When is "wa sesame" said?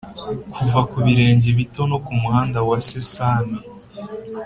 2.67-3.57